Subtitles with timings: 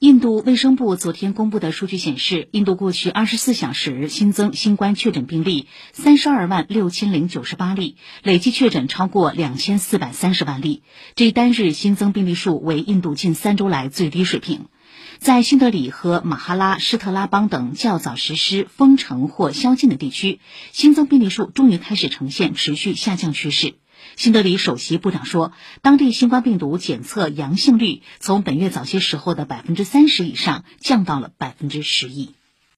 [0.00, 10.82] 印度卫生部昨天公布的数据显示，印度过去二十四小时新增新冠确诊病例三十二万六千零九十八例，累计确诊超过两千四百三十万例，
[11.16, 14.68] 这一单日新增病例数为印度近三周来最低水平。
[15.18, 20.40] 在新德里和马哈拉施特拉邦等较早实施封城或宵禁的地区，
[20.72, 23.74] 新增病例数终于开始呈现持续下降趋势。
[24.16, 32.34] 新德里首席部长说，当地新冠病毒检测阳性率从本月早些时候的百分之三十以上降到了百分之十一。